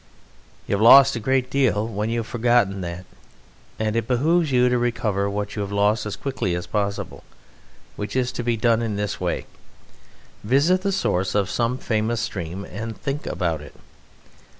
You 0.65 0.73
have 0.73 0.81
lost 0.81 1.15
a 1.15 1.19
great 1.19 1.51
deal 1.51 1.87
when 1.87 2.09
you 2.09 2.21
have 2.21 2.25
forgotten 2.25 2.81
that, 2.81 3.05
and 3.77 3.95
it 3.95 4.07
behoves 4.07 4.51
you 4.51 4.67
to 4.67 4.79
recover 4.79 5.29
what 5.29 5.55
you 5.55 5.61
have 5.61 5.71
lost 5.71 6.07
as 6.07 6.15
quickly 6.15 6.55
as 6.55 6.65
possible, 6.65 7.23
which 7.97 8.15
is 8.15 8.31
to 8.31 8.41
be 8.43 8.57
done 8.57 8.81
in 8.81 8.95
this 8.95 9.21
way: 9.21 9.45
Visit 10.43 10.81
the 10.81 10.91
source 10.91 11.35
of 11.35 11.51
some 11.51 11.77
famous 11.77 12.19
stream 12.19 12.65
and 12.65 12.97
think 12.97 13.27
about 13.27 13.61
it. 13.61 13.75